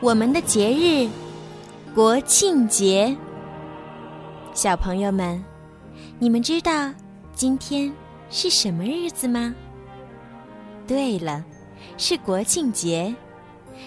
[0.00, 1.08] 我们的节日——
[1.94, 3.16] 国庆节。
[4.52, 5.42] 小朋友们，
[6.18, 6.92] 你们知道
[7.32, 7.92] 今天
[8.28, 9.54] 是什么日子吗？
[10.86, 11.42] 对了，
[11.96, 13.14] 是国庆节，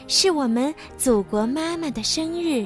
[0.07, 2.65] 是我们祖国妈妈的生日。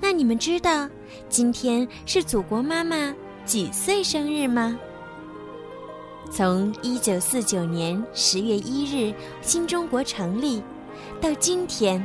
[0.00, 0.88] 那你们知道
[1.28, 3.12] 今天是祖国妈妈
[3.44, 4.78] 几岁生日吗？
[6.30, 9.12] 从一九四九年十月一日
[9.42, 10.62] 新中国成立，
[11.20, 12.02] 到今天，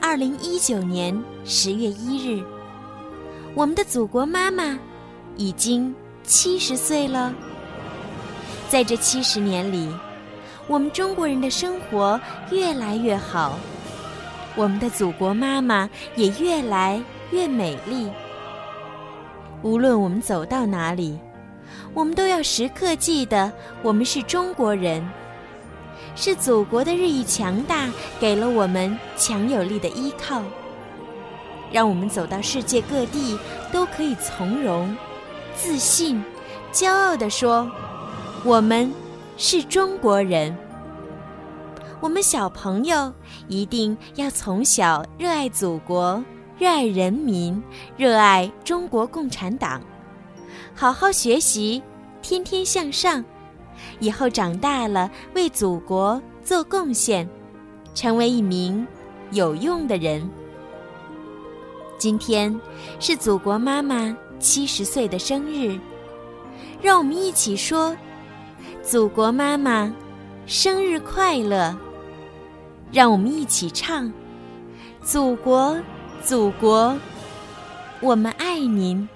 [0.00, 2.42] 二零一九年十月一日，
[3.54, 4.78] 我们的祖国妈妈
[5.36, 7.34] 已经七十岁了。
[8.68, 9.88] 在这七十年里，
[10.66, 12.20] 我们中国人的生活
[12.50, 13.58] 越来越好，
[14.56, 18.10] 我们的祖国妈妈也越来越美丽。
[19.62, 21.18] 无论我们走到哪里，
[21.94, 23.50] 我们都要时刻记得，
[23.82, 25.02] 我们是中国人，
[26.14, 27.88] 是祖国的日益强大
[28.20, 30.42] 给了我们强有力的依靠，
[31.72, 33.38] 让我们走到世界各地
[33.72, 34.96] 都可以从容、
[35.56, 36.22] 自信、
[36.72, 37.70] 骄傲地说。
[38.44, 38.92] 我们
[39.38, 40.54] 是中国人，
[41.98, 43.10] 我们小朋友
[43.48, 46.22] 一定要从小热爱祖国、
[46.58, 47.62] 热爱人民、
[47.96, 49.80] 热爱中国共产党，
[50.74, 51.82] 好好学习，
[52.20, 53.24] 天天向上，
[54.00, 57.28] 以后长大了为祖国做贡献，
[57.94, 58.86] 成为一名
[59.30, 60.28] 有用的人。
[61.98, 62.54] 今天
[63.00, 65.78] 是祖国妈妈七十岁的生日，
[66.82, 67.96] 让我们一起说。
[68.82, 69.90] 祖国妈妈，
[70.46, 71.74] 生日快乐！
[72.92, 74.12] 让我们一起唱：
[75.02, 75.74] 祖国，
[76.22, 76.94] 祖国，
[78.00, 79.08] 我们爱您。